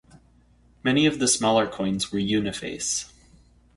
Many 0.83 1.05
of 1.05 1.19
the 1.19 1.27
smaller 1.27 1.67
coins 1.67 2.11
were 2.11 2.17
uniface. 2.17 3.13